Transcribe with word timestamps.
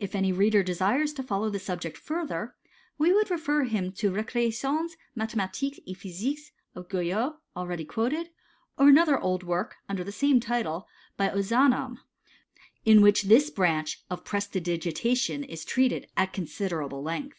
Tf 0.00 0.16
any 0.16 0.32
reader 0.32 0.64
desires 0.64 1.12
to 1.12 1.22
follow 1.22 1.48
the 1.48 1.60
subject 1.60 1.96
further, 1.96 2.56
we 2.98 3.12
would 3.12 3.30
refer 3.30 3.62
him 3.62 3.92
to 3.92 4.08
the 4.08 4.12
Recreations 4.16 4.96
Mathematiques 5.16 5.78
et 5.86 5.96
Physiques 5.96 6.50
of 6.74 6.88
Guyot, 6.88 7.34
already 7.54 7.84
quoted, 7.84 8.30
or 8.76 8.88
another 8.88 9.20
old 9.20 9.44
work, 9.44 9.76
under 9.88 10.02
the 10.02 10.10
same 10.10 10.40
title, 10.40 10.88
by 11.16 11.28
Ozanam, 11.28 11.98
in 12.84 13.02
which 13.02 13.22
this 13.22 13.50
branch 13.50 14.02
oi 14.12 14.16
prestidigitation 14.16 15.44
is 15.44 15.64
treated 15.64 16.08
at 16.16 16.32
considerable 16.32 17.00
length. 17.04 17.38